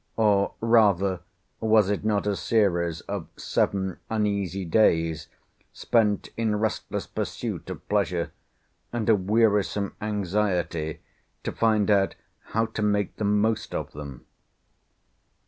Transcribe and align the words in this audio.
or 0.17 0.55
rather 0.61 1.19
was 1.59 1.87
it 1.91 2.03
not 2.03 2.25
a 2.25 2.35
series 2.35 3.01
of 3.01 3.27
seven 3.37 3.99
uneasy 4.09 4.65
days, 4.65 5.27
spent 5.73 6.29
in 6.35 6.55
restless 6.55 7.05
pursuit 7.05 7.69
of 7.69 7.87
pleasure, 7.87 8.31
and 8.91 9.07
a 9.09 9.15
wearisome 9.15 9.95
anxiety 10.01 11.01
to 11.43 11.51
find 11.51 11.91
out 11.91 12.15
how 12.45 12.65
to 12.65 12.81
make 12.81 13.15
the 13.17 13.23
most 13.23 13.75
of 13.75 13.91
them? 13.91 14.25